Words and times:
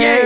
yeah. 0.00 0.18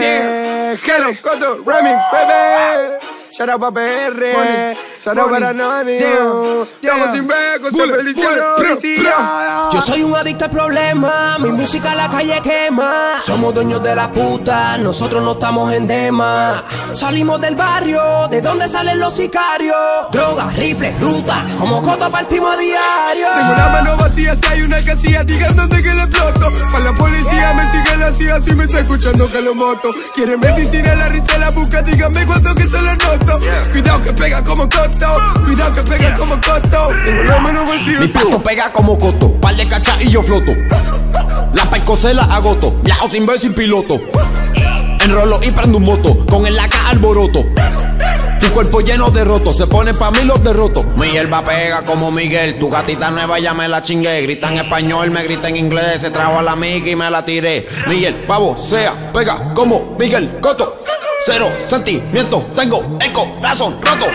Yeah. 0.00 0.74
Skelo, 0.74 1.12
Coto, 1.20 1.62
Remix, 1.64 2.00
baby. 2.12 2.99
Shout 3.40 3.48
out 3.48 3.58
pa' 3.58 3.70
PR. 3.72 4.76
Shout 5.00 5.16
out 5.16 5.30
para 5.30 5.48
Anónimo. 5.48 6.66
Estamos 6.82 7.10
sin 7.10 7.26
becos, 7.26 7.70
sin 7.72 7.90
felicidad. 7.90 9.72
Yo 9.72 9.80
soy 9.80 10.02
un 10.02 10.14
adicto 10.14 10.44
al 10.44 10.50
problema, 10.50 11.38
mi 11.38 11.48
música 11.48 11.94
la 11.94 12.10
calle 12.10 12.38
quema. 12.42 13.22
Somos 13.24 13.54
dueños 13.54 13.82
de 13.82 13.96
la 13.96 14.12
puta, 14.12 14.76
nosotros 14.76 15.22
no 15.22 15.32
estamos 15.32 15.72
en 15.72 15.86
dema. 15.86 16.62
Salimos 16.92 17.40
del 17.40 17.56
barrio, 17.56 18.28
de 18.28 18.42
donde 18.42 18.68
salen 18.68 19.00
los 19.00 19.14
sicarios. 19.14 19.74
Droga, 20.12 20.50
rifle, 20.50 20.94
ruta, 21.00 21.46
como 21.58 21.80
coto 21.80 22.10
partimos 22.10 22.52
a 22.52 22.58
diario. 22.58 23.26
Tengo 23.36 23.54
la 23.56 23.68
mano 23.70 23.96
vacía, 23.96 24.36
si 24.36 24.52
hay 24.52 24.60
una 24.60 24.84
casilla, 24.84 25.24
digan 25.24 25.56
dónde 25.56 25.82
que 25.82 25.94
le 25.94 26.02
exploto. 26.02 26.52
Para 26.70 26.84
la 26.84 26.92
policía 26.92 27.54
me 27.54 27.64
sigue 27.70 27.96
la 27.96 28.12
CIA, 28.12 28.42
si 28.42 28.54
me 28.54 28.64
está 28.64 28.80
escuchando 28.80 29.30
que 29.32 29.40
lo 29.40 29.54
moto. 29.54 29.94
Quieren 30.14 30.40
medicina, 30.40 30.94
la 30.94 31.06
risa, 31.06 31.38
la 31.38 31.48
busca, 31.48 31.80
díganme 31.80 32.26
cuánto 32.26 32.54
que 32.54 32.64
se 32.64 32.82
lo 32.82 32.96
noto. 32.96 33.29
Cuidado 33.70 34.02
que 34.02 34.12
pega 34.12 34.44
como 34.44 34.68
coto, 34.68 35.06
cuidado 35.44 35.74
que 35.74 35.82
pega 35.82 36.14
como 36.14 36.36
vacía, 37.66 38.00
Mi 38.00 38.08
pasto 38.08 38.42
pega 38.42 38.72
como 38.72 38.98
coto, 38.98 39.32
par 39.40 39.56
de 39.56 39.66
cachas 39.66 40.02
y 40.02 40.10
yo 40.10 40.22
floto. 40.22 40.52
La 41.54 41.96
se 41.96 42.14
la 42.14 42.22
agoto, 42.24 42.72
viajo 42.82 43.08
sin 43.10 43.26
ver 43.26 43.38
sin 43.40 43.54
piloto. 43.54 44.00
Enrolo 45.04 45.40
y 45.42 45.50
prendo 45.50 45.78
un 45.78 45.84
moto, 45.84 46.24
con 46.26 46.46
el 46.46 46.54
laca 46.56 46.88
alboroto. 46.88 47.44
Tu 48.40 48.50
cuerpo 48.52 48.80
lleno 48.80 49.10
de 49.10 49.24
rotos, 49.24 49.56
se 49.56 49.66
pone 49.66 49.92
pa' 49.94 50.10
mí 50.10 50.24
los 50.24 50.42
derrotos. 50.42 50.86
Mi 50.96 51.10
hierba 51.10 51.44
pega 51.44 51.84
como 51.84 52.10
Miguel, 52.10 52.58
tu 52.58 52.68
gatita 52.68 53.10
nueva 53.10 53.38
ya 53.38 53.54
me 53.54 53.68
la 53.68 53.82
chingué. 53.82 54.22
Grita 54.22 54.48
en 54.50 54.58
español, 54.58 55.10
me 55.10 55.22
grita 55.22 55.48
en 55.48 55.56
inglés, 55.56 55.98
se 56.00 56.10
trajo 56.10 56.38
a 56.38 56.42
la 56.42 56.52
amiga 56.52 56.88
y 56.90 56.96
me 56.96 57.10
la 57.10 57.24
tiré. 57.24 57.68
Miguel, 57.86 58.24
pavo, 58.26 58.56
sea, 58.56 59.12
pega 59.12 59.52
como 59.54 59.96
Miguel 59.98 60.38
Coto. 60.40 60.79
Cero 61.22 61.52
sentimiento, 61.66 62.46
tengo 62.56 62.82
el 62.98 63.12
corazón 63.12 63.76
roto. 63.82 64.06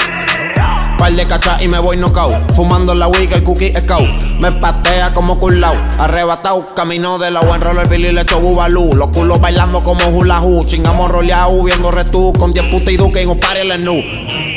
Par 0.98 1.12
de 1.14 1.28
cachas 1.28 1.62
y 1.62 1.68
me 1.68 1.78
voy 1.78 1.98
knockout. 1.98 2.52
Fumando 2.56 2.96
la 2.96 3.08
wig, 3.08 3.32
el 3.32 3.44
cookie 3.44 3.72
scout. 3.78 4.10
Me 4.42 4.52
patea 4.52 5.12
como 5.12 5.38
culao. 5.38 5.76
Arrebatao, 6.00 6.74
camino 6.74 7.20
de 7.20 7.30
la 7.30 7.42
buen 7.42 7.62
roller, 7.62 7.88
Billy 7.88 8.12
le 8.12 8.22
echo 8.22 8.40
bubalú. 8.40 8.92
Los 8.96 9.10
culos 9.10 9.40
bailando 9.40 9.82
como 9.82 10.08
hula 10.08 10.40
hoop. 10.40 10.66
Chingamos 10.66 11.12
roleado, 11.12 11.62
viendo 11.64 11.92
retú. 11.92 12.34
Con 12.34 12.52
10 12.52 12.72
putas 12.72 12.90
y 12.90 12.98
duque 12.98 13.22
y 13.22 13.26
un 13.28 13.40
par 13.40 13.58
el 13.58 13.84
nu. 13.84 14.02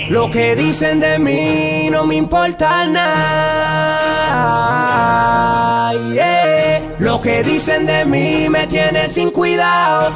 Lo 0.08 0.30
que 0.30 0.56
dicen 0.56 1.00
de 1.00 1.18
mí 1.18 1.90
no 1.90 2.06
me 2.06 2.14
importa 2.14 2.86
nada. 2.86 3.12
yeah. 6.14 6.80
Lo 6.98 7.20
que 7.20 7.42
dicen 7.42 7.84
de 7.84 8.06
mí 8.06 8.48
me 8.48 8.66
tiene 8.66 9.06
sin 9.08 9.30
cuidado. 9.32 10.12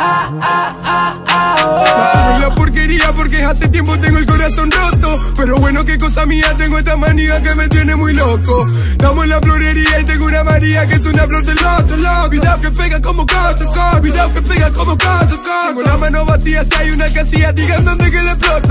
Ah, 0.00 0.76
ah, 0.84 2.36
la 2.40 2.54
porquería 2.54 3.12
porque 3.12 3.42
hace 3.42 3.68
tiempo 3.68 3.98
tengo 3.98 4.18
el 4.18 4.26
corazón 4.26 4.70
roto. 4.70 5.32
Pero 5.36 5.56
bueno, 5.56 5.84
qué 5.84 5.98
cosa 5.98 6.26
mía, 6.26 6.54
tengo 6.58 6.78
esta 6.78 6.96
manía 6.96 7.42
que 7.42 7.54
me 7.54 7.68
tiene 7.68 7.94
muy 7.96 8.12
loco. 8.12 8.66
Estamos 8.90 9.24
en 9.24 9.30
la 9.30 9.40
florería 9.40 10.00
y 10.00 10.04
tengo 10.04 10.26
una 10.26 10.44
María 10.44 10.86
que 10.86 10.94
es 10.94 11.04
una 11.04 11.26
flor 11.26 11.44
de 11.44 11.54
loto, 11.54 11.96
loco. 11.96 12.28
Cuidado 12.28 12.60
que 12.60 12.70
pega 12.70 13.00
como 13.00 13.26
coto, 13.26 13.64
coto. 13.66 14.00
Cuidado 14.00 14.32
que 14.34 14.42
pega 14.42 14.70
como 14.70 14.92
coto, 14.92 15.36
coto. 15.42 15.68
Tengo 15.68 15.82
la 15.82 15.96
mano 15.96 16.24
vacía, 16.24 16.64
hay 16.78 16.90
una 16.90 17.12
casilla, 17.12 17.52
digan 17.52 17.84
dónde 17.84 18.10
que 18.10 18.22
le 18.22 18.30
exploto. 18.30 18.69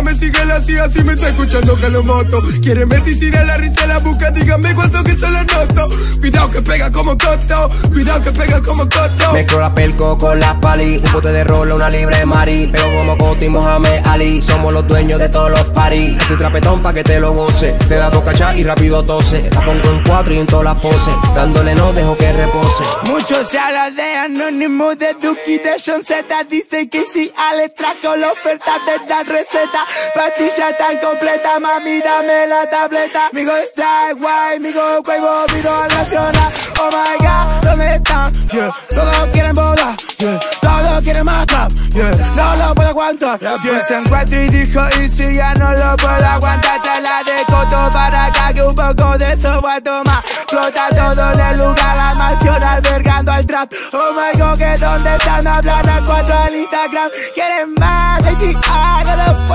La 0.00 0.04
me 0.04 0.14
sigue 0.14 0.46
la 0.46 0.62
CIA, 0.62 0.90
si 0.90 1.04
me 1.04 1.12
está 1.12 1.28
escuchando 1.28 1.76
que 1.76 1.90
lo 1.90 2.02
moto. 2.02 2.40
Quieren 2.62 2.88
medicina, 2.88 3.44
la 3.44 3.58
risa, 3.58 3.86
la 3.86 3.98
busca, 3.98 4.30
díganme 4.30 4.74
cuánto 4.74 5.04
que 5.04 5.12
se 5.12 5.30
lo 5.30 5.44
noto. 5.44 5.90
Cuidado 6.20 6.48
que 6.48 6.62
pega 6.62 6.90
como 6.90 7.18
coto, 7.18 7.70
cuidado 7.92 8.22
que 8.22 8.32
pega 8.32 8.62
como 8.62 8.84
coto. 8.84 9.32
Mezclo 9.34 9.60
la 9.60 9.74
pelco 9.74 10.16
con 10.16 10.40
la 10.40 10.58
pali, 10.58 10.96
un 10.96 11.12
bote 11.12 11.30
de 11.32 11.44
rola, 11.44 11.74
una 11.74 11.90
libre 11.90 12.24
mari. 12.24 12.70
Pero 12.72 12.96
como 12.96 13.18
Coti 13.18 13.50
Mohamed 13.50 14.06
Ali, 14.06 14.40
somos 14.40 14.72
los 14.72 14.88
dueños 14.88 15.18
de 15.18 15.28
todos 15.28 15.50
los 15.50 15.68
paris. 15.72 16.16
Estoy 16.18 16.38
trapetón 16.38 16.80
pa' 16.80 16.94
que 16.94 17.04
te 17.04 17.20
lo 17.20 17.34
goce. 17.34 17.72
Te 17.86 17.96
da 17.96 18.08
dos 18.08 18.22
cachas 18.22 18.56
y 18.56 18.64
rápido 18.64 19.04
tose. 19.04 19.50
La 19.52 19.62
pongo 19.62 19.90
en 19.90 20.02
cuatro 20.04 20.32
y 20.32 20.38
en 20.38 20.46
todas 20.46 20.64
las 20.64 20.78
poses. 20.78 21.14
Dándole 21.34 21.74
no 21.74 21.92
dejo 21.92 22.16
que 22.16 22.32
repose. 22.32 22.84
Muchos 23.04 23.48
se 23.48 23.58
habla 23.58 23.90
de 23.90 24.14
anónimo 24.14 24.94
de 24.94 25.12
Duki 25.20 25.58
de 25.58 25.76
John 25.84 26.02
Z. 26.02 26.24
Dicen 26.44 26.88
que 26.88 27.04
si 27.12 27.30
Ale 27.36 27.68
trajo 27.68 28.16
la 28.16 28.32
oferta 28.32 28.78
de 28.86 29.06
la 29.06 29.22
receta. 29.24 29.89
Pastilla 30.14 30.76
tan 30.76 30.98
completa, 30.98 31.58
mami, 31.60 32.00
dame 32.00 32.46
la 32.46 32.68
tableta. 32.68 33.30
Migo 33.32 33.56
está 33.56 34.12
guay, 34.16 34.58
migo 34.60 35.02
juego, 35.04 35.44
miro 35.54 35.74
al 35.74 35.88
nacional. 35.88 36.52
Oh 36.80 36.90
my 36.90 37.24
god, 37.24 37.68
¿dónde 37.68 37.94
están? 37.94 38.32
Yeah. 38.50 38.72
Todos 38.88 39.28
quieren 39.32 39.54
volar, 39.54 39.96
yeah. 40.18 40.40
todos 40.60 41.02
quieren 41.04 41.24
más 41.24 41.46
trap, 41.46 41.70
yeah. 41.94 42.10
no 42.34 42.56
lo 42.56 42.74
puedo 42.74 42.88
aguantar. 42.88 43.38
Yeah. 43.38 43.80
Se 43.86 43.96
encuentra 43.96 44.42
y 44.42 44.48
dijo, 44.48 44.80
y 45.00 45.08
si 45.08 45.34
ya 45.34 45.54
no 45.54 45.70
lo 45.72 45.96
puedo 45.96 46.26
aguantar, 46.26 46.82
te 46.82 47.00
la 47.00 47.22
de 47.22 47.44
coto 47.46 47.88
para 47.92 48.26
acá 48.26 48.52
que 48.52 48.62
un 48.62 48.74
poco 48.74 49.18
de 49.18 49.32
eso 49.32 49.60
voy 49.60 49.72
a 49.72 49.80
tomar. 49.80 50.22
Flota 50.48 50.88
todo 50.90 51.32
en 51.32 51.40
el 51.40 51.58
lugar, 51.58 51.96
la 51.96 52.14
mansión 52.14 52.64
albergando 52.64 53.32
al 53.32 53.46
trap. 53.46 53.72
Oh 53.92 54.12
my 54.12 54.38
god, 54.38 54.58
que 54.58 54.76
dónde 54.78 55.16
están 55.16 55.46
hablando 55.46 55.92
a 55.92 56.04
cuatro 56.04 56.38
al 56.38 56.54
Instagram. 56.54 57.10
Quieren 57.34 57.74
más, 57.78 58.20
y 58.20 58.36
si 58.42 58.56
ah, 58.68 59.02
no 59.06 59.16
lo 59.16 59.46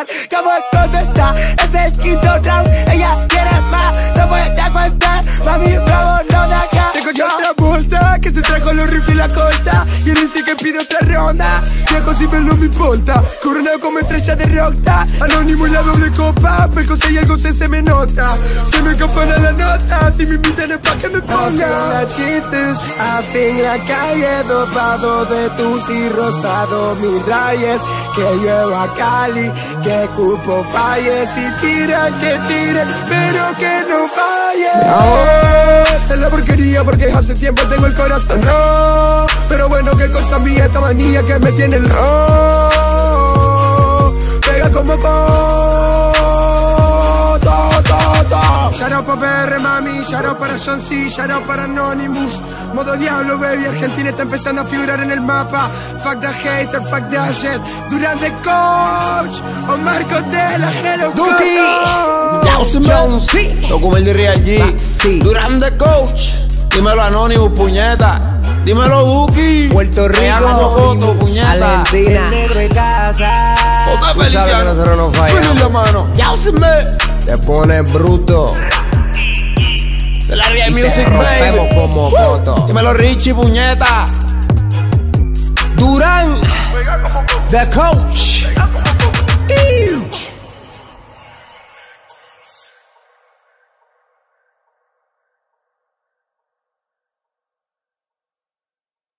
bajar. 0.00 0.28
Como 0.30 0.50
el 0.52 0.62
coto 0.70 0.98
está, 0.98 1.34
es 1.34 1.84
el 1.84 1.98
quinto 1.98 2.38
round. 2.42 2.89
Coronado 13.42 13.78
como 13.78 13.98
estrella 13.98 14.36
de 14.36 14.46
rockta. 14.46 15.06
Anónimo 15.20 15.66
en 15.66 15.74
la 15.74 15.82
doble 15.82 16.10
copa. 16.12 16.66
Perco 16.72 16.94
y 17.10 17.18
algo 17.18 17.36
se, 17.36 17.52
se 17.52 17.68
me 17.68 17.82
nota. 17.82 18.38
Se 18.70 18.82
me 18.82 18.96
compone 18.98 19.36
la 19.38 19.52
nota. 19.52 20.10
Si 20.16 20.24
me 20.24 20.36
invitan 20.36 20.72
es 20.72 20.78
pa' 20.78 20.94
que 20.96 21.08
me 21.10 21.20
ponga. 21.20 21.68
la 21.92 22.06
chistes, 22.06 22.78
a 22.98 23.22
fin 23.32 23.62
la 23.62 23.76
calle 23.86 24.42
dopado 24.48 25.26
de 25.26 25.50
tus 25.50 25.90
y 25.90 26.08
rosado 26.08 26.96
mis 26.96 27.26
rayes 27.26 27.82
que 28.16 28.38
llevo 28.38 28.74
a 28.74 28.94
Cali, 28.94 29.52
que 29.82 30.08
cupo 30.16 30.64
falle 30.72 31.28
si 31.34 31.50
tiran 31.60 32.12
que 32.18 32.38
tiren, 32.48 32.88
pero 33.08 33.44
que 33.58 33.84
no 33.90 34.08
falle. 34.08 34.72
No, 34.86 36.14
es 36.14 36.18
la 36.18 36.28
porquería 36.28 36.82
porque 36.82 37.12
hace 37.12 37.34
tiempo 37.34 37.62
tengo 37.64 37.86
el 37.86 37.94
corazón 37.94 38.42
roto. 38.42 38.99
Esta 40.56 40.80
manía 40.80 41.22
que 41.22 41.38
me 41.38 41.52
tiene 41.52 41.76
el 41.76 41.88
roto. 41.88 42.80
Pega 44.46 44.70
como 44.70 44.96
coto. 44.98 45.30
Shout 48.72 48.92
out 48.92 49.04
pa' 49.04 49.16
PR, 49.16 49.58
mami, 49.60 50.02
shout 50.04 50.24
out 50.24 50.38
para 50.38 50.56
Sean 50.56 50.80
C, 50.80 51.08
shout 51.10 51.30
out 51.30 51.44
para 51.44 51.64
Anonymous 51.64 52.40
Modo 52.72 52.96
diablo, 52.96 53.36
baby, 53.36 53.66
Argentina 53.66 54.08
está 54.08 54.22
empezando 54.22 54.62
a 54.62 54.64
figurar 54.64 55.00
en 55.00 55.10
el 55.10 55.20
mapa 55.20 55.70
Fuck 56.02 56.20
the 56.20 56.28
hater, 56.28 56.80
fuck 56.84 57.10
the 57.10 57.18
shit 57.34 57.60
Durán 57.90 58.18
de 58.20 58.30
coach, 58.40 59.42
o 59.68 59.76
Marcos 59.76 60.24
de 60.30 60.58
la 60.58 60.70
Hello 60.72 61.10
Duki, 61.10 61.58
Coco. 61.58 62.84
John 62.84 63.20
C. 63.20 63.48
Toco 63.68 63.96
el 63.96 64.04
de 64.04 64.12
Real 64.12 64.44
G. 64.44 65.58
De 65.58 65.76
coach. 65.76 66.34
Dímelo 66.70 67.02
Anonymous, 67.02 67.50
puñeta. 67.50 68.29
Dímelo 68.64 69.04
Duki. 69.04 69.68
Puerto 69.70 70.08
Rico. 70.08 70.24
Argentina, 71.48 72.24
el 72.26 72.30
negro 72.30 72.60
de 72.60 72.68
casa. 72.68 73.32
Otra 73.92 74.12
Tú 74.12 74.20
sabes 74.20 74.30
que 74.30 74.38
felicidad. 74.38 74.64
nosotros 74.64 74.96
no 74.96 75.12
fallamos. 75.12 75.46
Ponle 75.46 75.62
la 75.62 75.68
mano. 75.68 76.06
Yáuseme. 76.14 76.66
Te 77.24 77.36
pones 77.38 77.92
bruto 77.92 78.52
De 80.28 80.36
la 80.36 80.48
Real 80.48 80.72
Music, 80.72 81.08
baby. 81.12 81.74
como 81.74 82.10
coto. 82.10 82.66
Dímelo 82.68 82.92
Richie, 82.92 83.34
puñeta. 83.34 84.04
Durán, 85.76 86.40
the 87.48 87.68
coach. 87.74 88.44